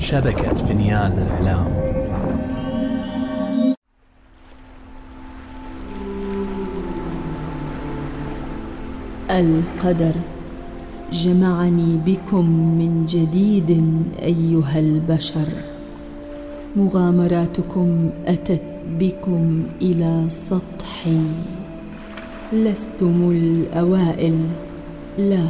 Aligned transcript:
شبكة 0.00 0.54
فنيان 0.54 1.12
الإعلام 1.12 1.66
القدر. 9.30 10.14
جمعني 11.12 11.96
بكم 12.06 12.44
من 12.78 13.06
جديد 13.06 13.84
أيها 14.22 14.78
البشر. 14.78 15.48
مغامراتكم 16.76 18.10
أتت 18.26 18.62
بكم 18.98 19.62
إلى 19.82 20.26
سطحي. 20.28 21.20
لستم 22.52 23.30
الأوائل. 23.30 24.38
لا 25.18 25.46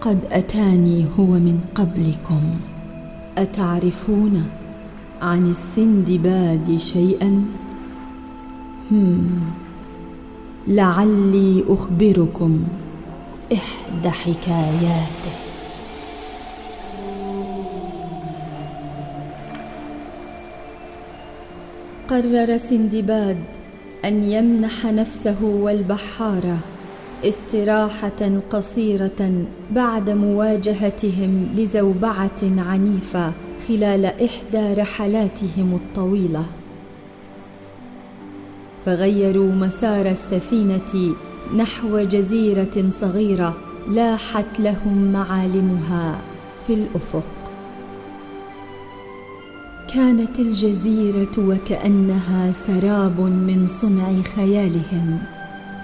قد 0.00 0.18
أتاني 0.32 1.06
هو 1.18 1.26
من 1.26 1.60
قبلكم. 1.74 2.73
أتعرفون 3.38 4.46
عن 5.22 5.50
السندباد 5.50 6.76
شيئا؟ 6.76 7.44
هم 8.90 9.40
لعلي 10.66 11.64
أخبركم 11.68 12.64
إحدى 13.52 14.10
حكاياته. 14.10 15.34
قرر 22.08 22.56
سندباد 22.56 23.44
أن 24.04 24.24
يمنح 24.24 24.84
نفسه 24.84 25.44
والبحارة. 25.44 26.58
استراحة 27.28 28.40
قصيرة 28.50 29.44
بعد 29.70 30.10
مواجهتهم 30.10 31.48
لزوبعة 31.56 32.40
عنيفة 32.42 33.32
خلال 33.68 34.04
إحدى 34.04 34.80
رحلاتهم 34.80 35.74
الطويلة. 35.74 36.44
فغيروا 38.86 39.52
مسار 39.52 40.06
السفينة 40.06 41.14
نحو 41.56 41.98
جزيرة 41.98 42.90
صغيرة 43.00 43.56
لاحت 43.88 44.60
لهم 44.60 45.12
معالمها 45.12 46.18
في 46.66 46.74
الأفق. 46.74 47.24
كانت 49.94 50.38
الجزيرة 50.38 51.38
وكأنها 51.38 52.52
سراب 52.52 53.20
من 53.20 53.68
صنع 53.80 54.22
خيالهم. 54.22 55.33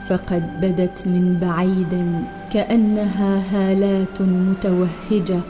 فقد 0.08 0.60
بدت 0.60 1.06
من 1.06 1.38
بعيد 1.40 2.22
كأنها 2.52 3.42
هالات 3.52 4.22
متوهجة 4.22 5.40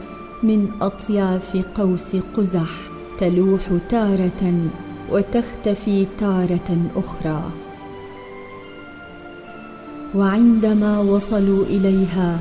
من 0.43 0.69
أطياف 0.81 1.57
قوس 1.75 2.17
قزح 2.37 2.71
تلوح 3.19 3.61
تارة 3.89 4.71
وتختفي 5.11 6.07
تارة 6.19 6.79
أخرى. 6.97 7.43
وعندما 10.15 10.99
وصلوا 10.99 11.65
إليها 11.65 12.39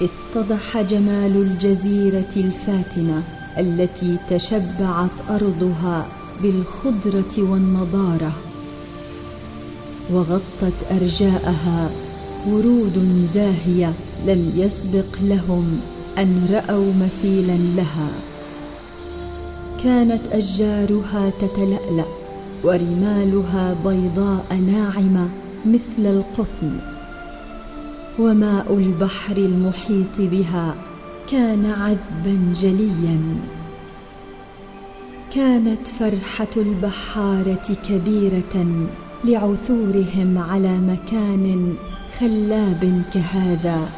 اتضح 0.00 0.80
جمال 0.80 1.36
الجزيرة 1.36 2.32
الفاتنة 2.36 3.22
التي 3.58 4.16
تشبعت 4.30 5.10
أرضها 5.30 6.06
بالخضرة 6.42 7.50
والنضارة. 7.50 8.32
وغطت 10.12 10.74
أرجاءها 10.90 11.90
ورود 12.48 13.26
زاهية 13.34 13.92
لم 14.26 14.52
يسبق 14.56 15.18
لهم 15.22 15.80
أن 16.18 16.48
رأوا 16.52 16.92
مثيلا 17.02 17.56
لها. 17.76 18.10
كانت 19.84 20.20
أشجارها 20.32 21.30
تتلألأ 21.40 22.04
ورمالها 22.64 23.76
بيضاء 23.84 24.46
ناعمة 24.66 25.28
مثل 25.66 26.06
القطن. 26.06 26.80
وماء 28.18 28.74
البحر 28.74 29.36
المحيط 29.36 30.16
بها 30.18 30.74
كان 31.30 31.66
عذبا 31.66 32.52
جليا. 32.54 33.20
كانت 35.34 35.88
فرحة 35.88 36.54
البحارة 36.56 37.76
كبيرة 37.88 38.86
لعثورهم 39.24 40.38
على 40.50 40.68
مكان 40.68 41.76
خلاب 42.20 43.02
كهذا 43.14 43.88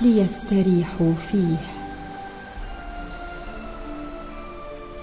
ليستريحوا 0.00 1.12
فيه. 1.32 1.56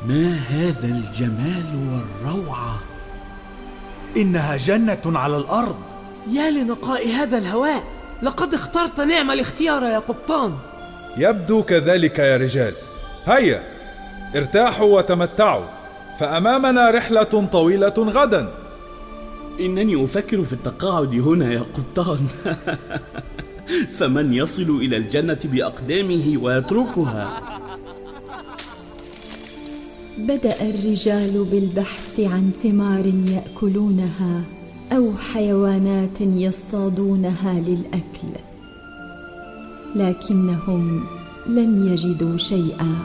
ما 0.07 0.35
هذا 0.49 0.87
الجمال 0.87 1.65
والروعة؟ 1.75 2.79
إنها 4.17 4.57
جنة 4.57 5.01
على 5.05 5.37
الأرض. 5.37 5.75
يا 6.31 6.51
لنقاء 6.51 7.09
هذا 7.09 7.37
الهواء 7.37 7.83
لقد 8.21 8.53
اخترت 8.53 8.99
نعم 8.99 9.31
الاختيار 9.31 9.83
يا 9.83 9.99
قبطان. 9.99 10.53
يبدو 11.17 11.63
كذلك 11.63 12.19
يا 12.19 12.37
رجال. 12.37 12.73
هيا 13.25 13.63
ارتاحوا 14.35 14.97
وتمتعوا 14.97 15.65
فأمامنا 16.19 16.89
رحلة 16.89 17.47
طويلة 17.51 17.93
غدا. 17.97 18.62
إنني 19.59 20.03
أفكر 20.03 20.43
في 20.43 20.53
التقاعد 20.53 21.15
هنا 21.15 21.53
يا 21.53 21.63
قبطان. 21.73 22.27
فمن 23.97 24.33
يصل 24.33 24.77
إلى 24.81 24.97
الجنة 24.97 25.39
بأقدامه 25.43 26.37
ويتركها. 26.41 27.41
بدأ 30.17 30.69
الرجال 30.69 31.43
بالبحث 31.51 32.19
عن 32.19 32.51
ثمار 32.63 33.05
يأكلونها 33.05 34.41
أو 34.91 35.13
حيوانات 35.33 36.21
يصطادونها 36.21 37.53
للأكل 37.53 38.33
لكنهم 39.95 41.03
لم 41.47 41.87
يجدوا 41.87 42.37
شيئا. 42.37 42.95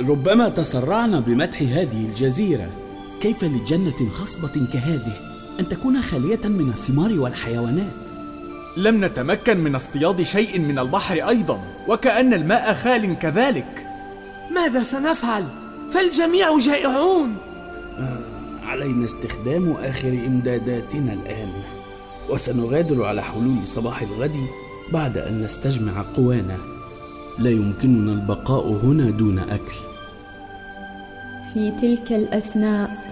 ربما 0.00 0.48
تسرعنا 0.48 1.20
بمدح 1.20 1.62
هذه 1.62 2.06
الجزيرة. 2.06 2.87
كيف 3.20 3.44
لجنة 3.44 4.10
خصبة 4.12 4.66
كهذه 4.72 5.12
أن 5.60 5.68
تكون 5.68 6.02
خالية 6.02 6.40
من 6.44 6.68
الثمار 6.68 7.18
والحيوانات؟ 7.18 7.94
لم 8.76 9.04
نتمكن 9.04 9.58
من 9.58 9.74
اصطياد 9.74 10.22
شيء 10.22 10.58
من 10.60 10.78
البحر 10.78 11.28
أيضا 11.28 11.62
وكأن 11.88 12.34
الماء 12.34 12.74
خال 12.74 13.18
كذلك. 13.18 13.86
ماذا 14.54 14.82
سنفعل؟ 14.82 15.44
فالجميع 15.92 16.58
جائعون. 16.58 17.36
آه 17.98 18.20
علينا 18.66 19.04
استخدام 19.04 19.72
آخر 19.72 20.08
إمداداتنا 20.08 21.12
الآن 21.12 21.48
وسنغادر 22.30 23.04
على 23.04 23.22
حلول 23.22 23.66
صباح 23.66 24.02
الغد 24.02 24.36
بعد 24.92 25.18
أن 25.18 25.40
نستجمع 25.40 26.02
قوانا. 26.16 26.56
لا 27.38 27.50
يمكننا 27.50 28.12
البقاء 28.12 28.68
هنا 28.68 29.10
دون 29.10 29.38
أكل. 29.38 29.76
في 31.54 31.70
تلك 31.70 32.12
الأثناء 32.12 33.07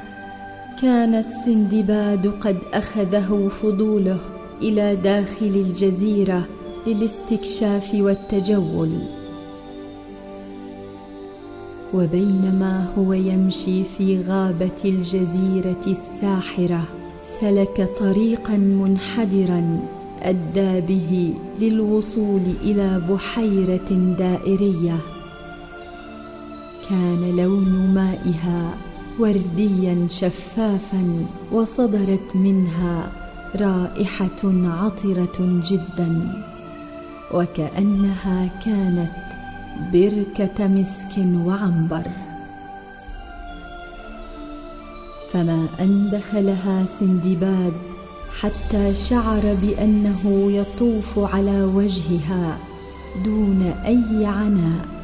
كان 0.83 1.15
السندباد 1.15 2.27
قد 2.41 2.57
أخذه 2.73 3.51
فضوله 3.63 4.19
إلى 4.63 4.97
داخل 4.97 5.47
الجزيرة 5.47 6.47
للاستكشاف 6.87 7.95
والتجول. 7.95 8.91
وبينما 11.95 12.87
هو 12.99 13.13
يمشي 13.13 13.85
في 13.85 14.23
غابة 14.23 14.81
الجزيرة 14.85 15.85
الساحرة 15.87 16.85
سلك 17.41 17.91
طريقا 18.01 18.57
منحدرا 18.57 19.81
أدى 20.23 20.81
به 20.81 21.35
للوصول 21.61 22.43
إلى 22.63 23.01
بحيرة 23.11 24.17
دائرية. 24.19 24.97
كان 26.89 27.37
لون 27.37 27.95
مائها 27.95 28.75
ورديا 29.19 30.09
شفافا 30.11 31.27
وصدرت 31.53 32.37
منها 32.37 33.13
رائحة 33.57 34.43
عطرة 34.45 35.63
جدا 35.71 36.43
وكأنها 37.35 38.51
كانت 38.65 39.13
بركة 39.93 40.67
مسك 40.67 41.47
وعنبر. 41.47 42.07
فما 45.33 45.67
ان 45.81 46.11
دخلها 46.13 46.87
سندباد 47.01 47.73
حتى 48.41 48.95
شعر 48.95 49.57
بأنه 49.63 50.53
يطوف 50.53 51.35
على 51.35 51.65
وجهها 51.65 52.59
دون 53.25 53.63
أي 53.87 54.27
عناء. 54.27 54.96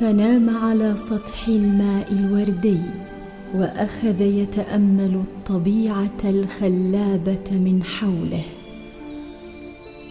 فنام 0.00 0.56
على 0.56 0.94
سطح 0.96 1.48
الماء 1.48 2.12
الوردي 2.12 2.80
وأخذ 3.54 4.20
يتأمل 4.20 5.14
الطبيعة 5.14 6.20
الخلابة 6.24 7.50
من 7.50 7.82
حوله. 7.82 8.42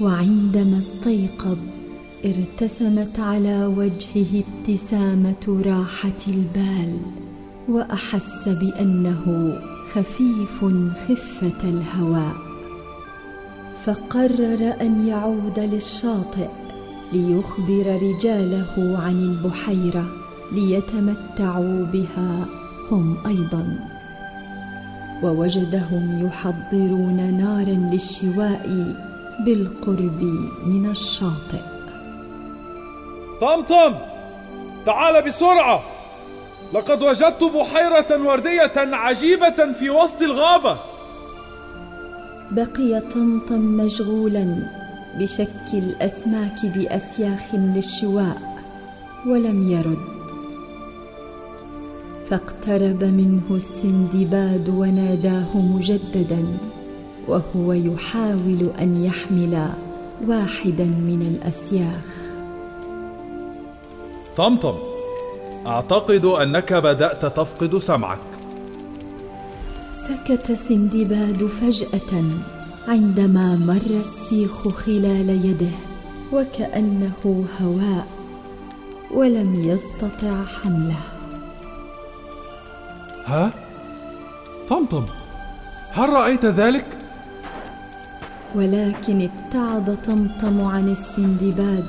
وعندما 0.01 0.79
استيقظ 0.79 1.57
ارتسمت 2.25 3.19
على 3.19 3.65
وجهه 3.65 4.43
ابتسامة 4.43 5.61
راحة 5.65 6.21
البال 6.27 6.97
وأحس 7.69 8.49
بأنه 8.49 9.53
خفيف 9.93 10.65
خفة 11.07 11.69
الهواء. 11.69 12.35
فقرر 13.83 14.73
أن 14.81 15.07
يعود 15.07 15.59
للشاطئ. 15.59 16.66
ليخبر 17.13 17.99
رجاله 18.01 18.99
عن 19.03 19.19
البحيرة 19.19 20.05
ليتمتعوا 20.51 21.85
بها 21.85 22.45
هم 22.91 23.17
أيضا. 23.27 23.79
ووجدهم 25.23 26.27
يحضرون 26.27 27.33
نارا 27.33 27.89
للشواء 27.93 28.95
بالقرب 29.45 30.21
من 30.65 30.89
الشاطئ. 30.89 31.61
طمطم 33.41 33.95
تعال 34.85 35.23
بسرعة. 35.27 35.83
لقد 36.73 37.03
وجدت 37.03 37.43
بحيرة 37.43 38.27
وردية 38.27 38.71
عجيبة 38.77 39.73
في 39.79 39.89
وسط 39.89 40.21
الغابة. 40.21 40.77
بقي 42.51 43.01
طمطم 43.13 43.61
مشغولا. 43.61 44.77
بشك 45.15 45.73
الأسماك 45.73 46.65
بأسياخ 46.65 47.55
للشواء 47.55 48.41
ولم 49.27 49.71
يرد. 49.71 50.17
فاقترب 52.29 53.03
منه 53.03 53.41
السندباد 53.51 54.69
وناداه 54.69 55.57
مجددا 55.57 56.45
وهو 57.27 57.73
يحاول 57.73 58.69
أن 58.81 59.03
يحمل 59.03 59.69
واحدا 60.27 60.85
من 60.85 61.21
الأسياخ. 61.21 62.07
طمطم 64.37 64.75
أعتقد 65.67 66.25
أنك 66.25 66.73
بدأت 66.73 67.25
تفقد 67.25 67.77
سمعك. 67.77 68.19
سكت 70.07 70.51
سندباد 70.51 71.45
فجأة. 71.45 72.23
عندما 72.87 73.55
مر 73.55 74.01
السيخ 74.01 74.67
خلال 74.67 75.29
يده 75.45 75.75
وكأنه 76.33 77.45
هواء 77.61 78.07
ولم 79.11 79.55
يستطع 79.55 80.43
حمله. 80.43 80.99
ها؟ 83.25 83.51
طمطم 84.69 85.05
هل 85.91 86.09
رأيت 86.09 86.45
ذلك؟ 86.45 86.85
ولكن 88.55 89.29
ابتعد 89.29 89.97
طمطم 90.05 90.65
عن 90.65 90.89
السندباد 90.89 91.85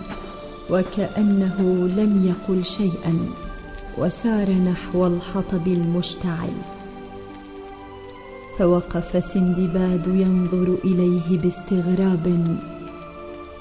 وكأنه 0.70 1.88
لم 1.96 2.26
يقل 2.26 2.64
شيئا 2.64 3.18
وسار 3.98 4.50
نحو 4.50 5.06
الحطب 5.06 5.66
المشتعل. 5.66 6.77
فوقف 8.58 9.24
سندباد 9.32 10.06
ينظر 10.06 10.76
إليه 10.84 11.38
باستغراب 11.38 12.56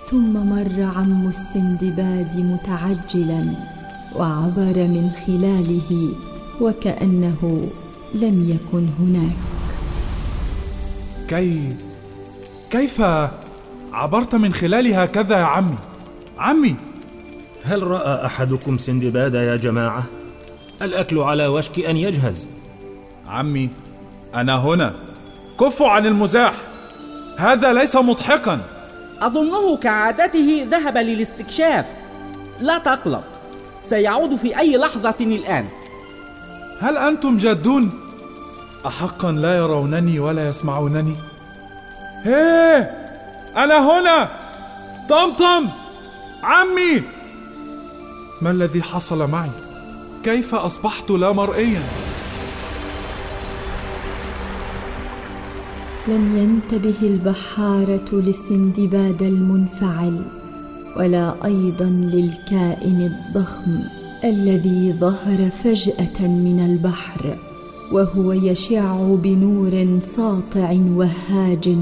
ثم 0.10 0.34
مر 0.34 0.84
عم 0.96 1.28
السندباد 1.28 2.38
متعجلا 2.38 3.56
وعبر 4.16 4.76
من 4.88 5.12
خلاله 5.26 6.10
وكأنه 6.62 7.70
لم 8.14 8.50
يكن 8.50 8.88
هناك. 9.00 9.38
كي 11.28 11.76
كيف 12.70 13.02
عبرت 13.94 14.36
من 14.36 14.54
خلال 14.54 14.94
هكذا 14.94 15.40
يا 15.40 15.44
عمي؟ 15.44 15.78
عمي! 16.38 16.76
هل 17.64 17.84
رأى 17.84 18.26
أحدكم 18.26 18.78
سندباد 18.78 19.34
يا 19.34 19.56
جماعة؟ 19.56 20.04
الأكل 20.82 21.20
على 21.20 21.48
وشك 21.48 21.80
أن 21.80 21.98
يجهز. 21.98 22.48
عمي! 23.28 23.70
أنا 24.36 24.56
هنا. 24.56 24.94
كفوا 25.60 25.90
عن 25.90 26.06
المزاح. 26.06 26.54
هذا 27.38 27.74
ليس 27.74 27.96
مضحكا. 27.96 28.60
أظنه 29.22 29.78
كعادته 29.78 30.68
ذهب 30.72 30.98
للاستكشاف. 30.98 31.86
لا 32.62 32.78
تقلق. 32.78 33.24
سيعود 33.84 34.36
في 34.36 34.60
أي 34.60 34.78
لحظة 34.78 35.16
الآن. 35.22 35.66
هل 36.80 36.98
أنتم 36.98 37.38
جادون؟ 37.38 37.92
احقا 38.88 39.32
لا 39.32 39.58
يرونني 39.58 40.20
ولا 40.20 40.50
يسمعونني. 40.50 41.16
هيه 42.24 42.80
أنا 43.58 43.78
هنا. 43.78 44.30
طمطم 45.10 45.70
عمي. 46.44 47.04
ما 48.42 48.52
الذي 48.52 48.84
حصل 48.84 49.30
معي؟ 49.30 49.50
كيف 50.24 50.56
أصبحت 50.56 51.10
لا 51.12 51.32
مرئيا؟ 51.32 51.82
لم 56.08 56.38
ينتبه 56.38 56.96
البحارة 57.02 58.06
للسندباد 58.12 59.22
المنفعل 59.22 60.22
ولا 60.98 61.46
أيضا 61.46 61.86
للكائن 61.86 63.02
الضخم 63.02 63.80
الذي 64.24 64.94
ظهر 64.94 65.50
فجأة 65.50 66.28
من 66.28 66.60
البحر 66.60 67.38
وهو 67.92 68.32
يشع 68.32 69.16
بنور 69.16 70.00
ساطع 70.16 70.78
وهاج 70.96 71.78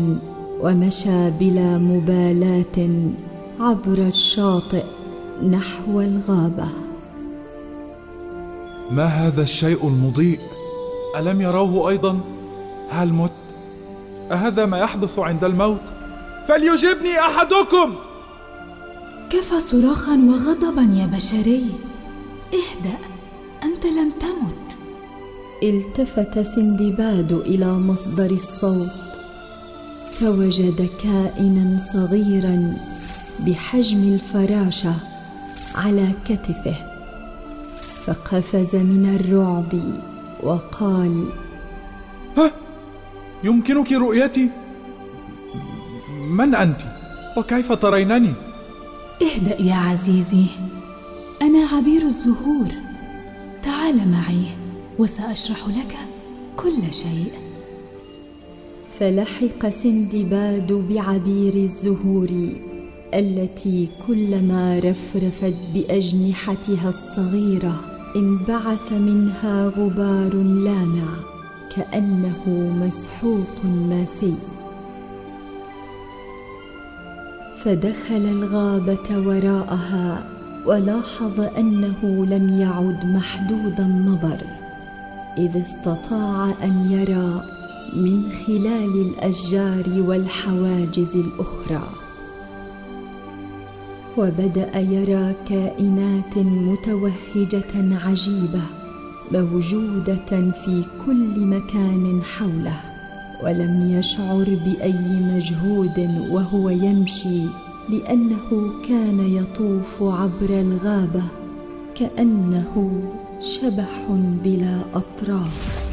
ومشى 0.62 1.30
بلا 1.40 1.78
مبالاة 1.78 2.78
عبر 3.60 3.98
الشاطئ 3.98 4.84
نحو 5.50 6.02
الغابة. 6.02 6.68
ما 8.92 9.06
هذا 9.06 9.42
الشيء 9.42 9.88
المضيء؟ 9.88 10.40
ألم 11.20 11.42
يروه 11.42 11.90
أيضا؟ 11.90 12.20
هل 12.90 13.14
مت؟ 13.14 13.45
أهذا 14.32 14.66
ما 14.66 14.78
يحدث 14.78 15.20
عند 15.20 15.44
الموت؟ 15.44 15.82
فليجبني 16.48 17.20
أحدكم! 17.20 17.96
كفى 19.30 19.60
صراخا 19.60 20.16
وغضبا 20.16 20.82
يا 20.82 21.06
بشري. 21.06 21.66
اهدأ 22.54 22.98
أنت 23.64 23.86
لم 23.86 24.12
تمت. 24.20 24.78
التفت 25.64 26.40
سندباد 26.40 27.32
إلى 27.32 27.74
مصدر 27.74 28.32
الصوت 28.32 29.22
فوجد 30.12 30.90
كائنا 31.04 31.80
صغيرا 31.94 32.78
بحجم 33.40 34.14
الفراشة 34.14 34.94
على 35.76 36.12
كتفه 36.26 36.76
فقفز 38.06 38.76
من 38.76 39.16
الرعب 39.16 39.80
وقال 40.44 41.26
يمكنك 43.46 43.92
رؤيتي؟ 43.92 44.50
من 46.30 46.56
أنت؟ 46.56 46.82
وكيف 47.38 47.72
ترينني؟ 47.72 48.34
اهدأ 49.22 49.62
يا 49.62 49.76
عزيزي. 49.76 50.46
أنا 51.42 51.68
عبير 51.68 52.02
الزهور. 52.02 52.68
تعال 53.64 54.12
معي 54.12 54.46
وسأشرح 55.00 55.68
لك 55.68 55.98
كل 56.58 56.94
شيء. 56.94 57.32
فلحق 59.00 59.70
سندباد 59.70 60.74
بعبير 60.74 61.54
الزهور 61.54 62.30
التي 63.14 63.90
كلما 64.08 64.80
رفرفت 64.80 65.56
بأجنحتها 65.74 66.90
الصغيرة 66.90 67.76
انبعث 68.16 68.92
منها 68.92 69.68
غبار 69.68 70.34
لامع 70.36 71.35
كأنه 71.76 72.44
مسحوق 72.82 73.66
ماسي. 73.66 74.36
فدخل 77.64 78.16
الغابة 78.16 79.28
وراءها 79.28 80.30
ولاحظ 80.66 81.40
أنه 81.40 82.26
لم 82.26 82.60
يعد 82.60 83.06
محدود 83.06 83.80
النظر 83.80 84.42
إذ 85.38 85.62
استطاع 85.62 86.54
أن 86.64 86.92
يرى 86.92 87.42
من 87.94 88.32
خلال 88.32 89.02
الأشجار 89.02 89.84
والحواجز 90.08 91.16
الأخرى. 91.16 91.88
وبدأ 94.18 94.80
يرى 94.80 95.34
كائنات 95.50 96.38
متوهجة 96.38 97.74
عجيبة 98.06 98.85
موجودة 99.32 100.52
في 100.52 100.84
كل 101.06 101.40
مكان 101.40 102.22
حوله 102.24 102.80
ولم 103.44 103.98
يشعر 104.00 104.58
بأي 104.66 105.20
مجهود 105.36 106.28
وهو 106.30 106.70
يمشي 106.70 107.42
لأنه 107.90 108.72
كان 108.88 109.20
يطوف 109.20 110.04
عبر 110.04 110.50
الغابة 110.50 111.24
كأنه 111.96 113.02
شبح 113.42 114.06
بلا 114.44 114.82
أطراف. 114.94 115.86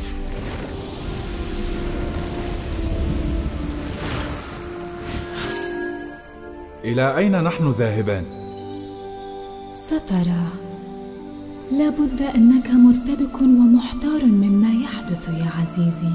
إلى 6.84 7.16
أين 7.16 7.44
نحن 7.44 7.70
ذاهبان؟ 7.70 8.24
سترى 9.74 10.71
لابد 11.72 12.22
أنك 12.22 12.70
مرتبك 12.70 13.42
ومحتار 13.42 14.24
مما 14.24 14.72
يحدث 14.84 15.28
يا 15.28 15.50
عزيزي. 15.60 16.12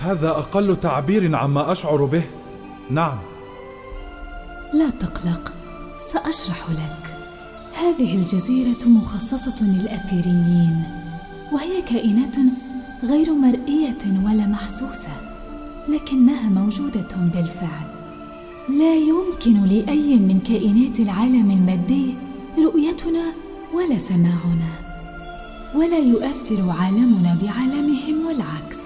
هذا 0.00 0.28
أقل 0.28 0.76
تعبير 0.76 1.36
عما 1.36 1.72
أشعر 1.72 2.04
به. 2.04 2.22
نعم. 2.90 3.18
لا 4.74 4.90
تقلق 4.90 5.52
سأشرح 6.12 6.70
لك. 6.70 7.16
هذه 7.74 8.14
الجزيرة 8.16 8.88
مخصصة 8.88 9.62
للأثيريين 9.62 10.84
وهي 11.52 11.82
كائنات 11.82 12.36
غير 13.04 13.34
مرئية 13.34 14.02
ولا 14.24 14.46
محسوسة 14.46 15.14
لكنها 15.88 16.48
موجودة 16.48 17.16
بالفعل. 17.34 17.86
لا 18.78 18.94
يمكن 18.94 19.64
لأي 19.64 20.16
من 20.16 20.40
كائنات 20.48 21.00
العالم 21.00 21.50
المادي 21.50 22.14
رؤيتنا 22.58 23.32
ولا 23.74 23.98
سماعنا 23.98 24.72
ولا 25.74 25.98
يؤثر 25.98 26.70
عالمنا 26.70 27.38
بعالمهم 27.42 28.26
والعكس. 28.26 28.76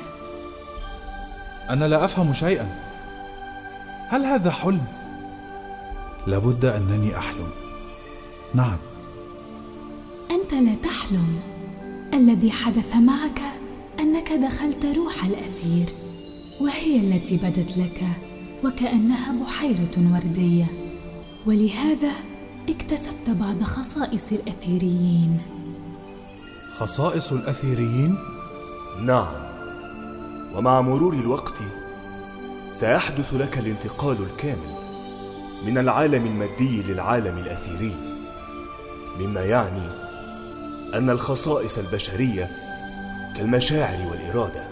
أنا 1.71 1.85
لا 1.85 2.05
أفهم 2.05 2.33
شيئا. 2.33 2.69
هل 4.09 4.25
هذا 4.25 4.51
حلم؟ 4.51 4.85
لابد 6.27 6.65
أنني 6.65 7.19
أحلم. 7.19 7.51
نعم. 8.55 8.79
أنت 10.31 10.55
لا 10.55 10.75
تحلم. 10.75 11.41
الذي 12.15 12.51
حدث 12.51 12.97
معك 12.97 13.41
أنك 14.01 14.33
دخلت 14.33 14.87
روح 14.87 15.25
الأثير 15.25 15.87
وهي 16.61 16.97
التي 16.97 17.37
بدت 17.37 17.79
لك 17.79 18.05
وكأنها 18.65 19.33
بحيرة 19.33 20.13
وردية. 20.15 20.67
ولهذا 21.47 22.13
اكتسبت 22.69 23.31
بعض 23.31 23.63
خصائص 23.63 24.33
الأثيريين. 24.33 25.41
خصائص 26.77 27.33
الأثيريين؟ 27.33 28.19
نعم. 29.01 29.45
ومع 30.55 30.81
مرور 30.81 31.15
الوقت 31.15 31.59
سيحدث 32.73 33.35
لك 33.35 33.59
الانتقال 33.59 34.23
الكامل 34.23 34.75
من 35.67 35.79
العالم 35.79 36.27
المادي 36.27 36.83
للعالم 36.83 37.39
الأثيري. 37.39 37.95
مما 39.21 39.41
يعني 39.41 39.89
أن 40.95 41.11
الخصائص 41.11 41.79
البشرية 41.79 42.51
كالمشاعر 43.37 44.09
والإرادة 44.11 44.65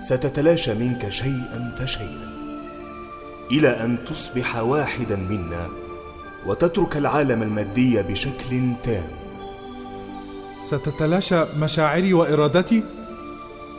ستتلاشى 0.00 0.74
منك 0.74 1.08
شيئا 1.08 1.74
فشيئا 1.78 2.28
إلى 3.50 3.68
أن 3.68 3.98
تصبح 4.04 4.56
واحدا 4.56 5.16
منا 5.16 5.87
وتترك 6.48 6.96
العالم 6.96 7.42
المادي 7.42 8.02
بشكل 8.02 8.72
تام. 8.82 9.10
ستتلاشى 10.62 11.44
مشاعري 11.60 12.14
وإرادتي؟ 12.14 12.82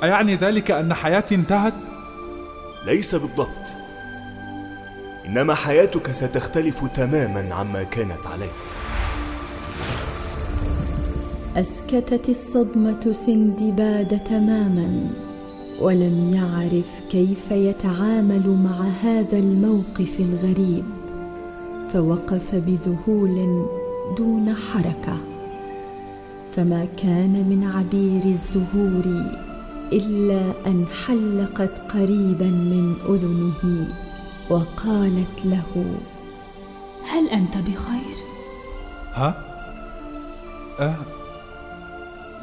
أيعني 0.04 0.36
ذلك 0.36 0.72
أن 0.72 0.94
حياتي 0.94 1.36
انتهت؟ 1.36 1.74
ليس 2.86 3.16
بالضبط. 3.16 3.66
إنما 5.26 5.56
حياتك 5.56 6.12
ستختلف 6.12 6.86
تماما 6.96 7.56
عما 7.56 7.84
كانت 7.84 8.28
عليه 8.28 8.52
أسكتت 11.56 12.30
الصدمة 12.30 13.14
سندباد 13.26 14.20
تماما 14.24 15.10
ولم 15.82 16.34
يعرف 16.34 16.90
كيف 17.12 17.52
يتعامل 17.52 18.50
مع 18.50 18.88
هذا 19.04 19.38
الموقف 19.38 20.20
الغريب. 20.20 20.86
فوقف 21.94 22.56
بذهول 22.56 23.66
دون 24.18 24.56
حركة. 24.56 25.18
فما 26.56 26.88
كان 26.98 27.34
من 27.50 27.72
عبير 27.76 28.24
الزهور 28.26 29.06
إلا 29.94 30.42
أن 30.68 30.86
حلقت 31.06 31.92
قريبا 31.94 32.46
من 32.46 32.96
أذنه 33.10 33.88
وقالت 34.50 35.46
له 35.46 35.86
هل 37.10 37.30
أنت 37.30 37.58
بخير؟ 37.58 38.18
ها؟ 39.14 39.44
أه؟ 40.80 40.96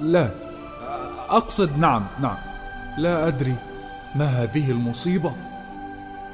لا. 0.00 0.30
أقصد 1.28 1.78
نعم 1.78 2.02
نعم. 2.22 2.36
لا 2.98 3.28
أدري 3.28 3.54
ما 4.14 4.24
هذه 4.24 4.70
المصيبة. 4.70 5.32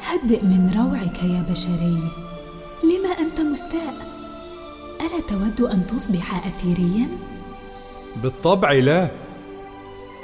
هدئ 0.07 0.45
من 0.45 0.73
روعك 0.77 1.23
يا 1.23 1.45
بشري. 1.51 1.99
مستاء 3.63 3.95
ألا 5.01 5.21
تود 5.29 5.61
أن 5.61 5.87
تصبح 5.87 6.47
اثيريا؟ 6.47 7.09
بالطبع 8.23 8.73
لا. 8.73 9.09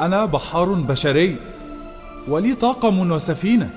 أنا 0.00 0.24
بحار 0.24 0.72
بشري 0.72 1.36
ولي 2.28 2.54
طاقم 2.54 3.10
وسفينة 3.10 3.70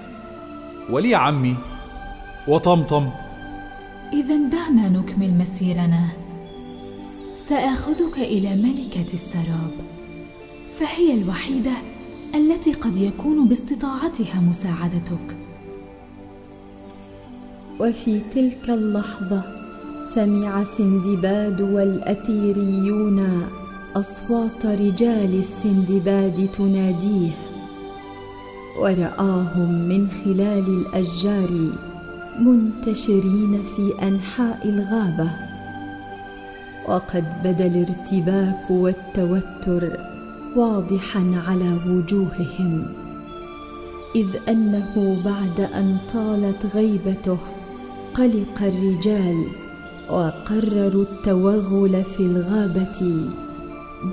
ولي 0.90 1.16
عمي 1.16 1.56
وطمطم. 2.48 3.10
اذا 4.14 4.50
دعنا 4.50 4.90
نكمل 4.90 5.34
مسيرنا. 5.34 6.08
سآخذك 7.50 8.18
إلى 8.18 8.56
ملكة 8.56 9.14
السراب. 9.14 9.72
فهي 10.80 11.14
الوحيدة 11.14 11.74
التي 12.36 12.74
قد 12.74 12.98
يكون 12.98 13.48
باستطاعتها 13.48 14.42
مساعدتك. 14.42 15.41
وفي 17.82 18.22
تلك 18.36 18.70
اللحظة 18.70 19.42
سمع 20.16 20.64
سندباد 20.64 21.62
والأثيريون 21.62 23.48
أصوات 23.96 24.66
رجال 24.66 25.40
السندباد 25.40 26.50
تناديه 26.58 27.32
ورآهم 28.80 29.88
من 29.90 30.08
خلال 30.10 30.68
الأشجار 30.68 31.50
منتشرين 32.40 33.64
في 33.64 34.08
أنحاء 34.08 34.60
الغابة. 34.70 35.30
وقد 36.90 37.26
بدا 37.44 37.66
الارتباك 37.66 38.72
والتوتر 38.72 39.98
واضحا 40.56 41.44
على 41.48 41.78
وجوههم 41.88 42.86
إذ 44.16 44.28
أنه 44.50 45.22
بعد 45.26 45.60
أن 45.60 45.98
طالت 46.14 46.76
غيبته 46.76 47.38
قلق 48.16 48.62
الرجال 48.62 49.48
وقرروا 50.10 51.04
التوغل 51.04 52.04
في 52.04 52.20
الغابة 52.20 53.26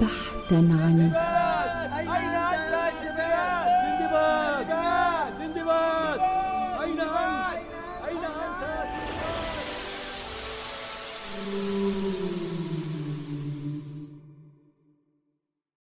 بحثا 0.01 0.57
عنه. 0.57 1.38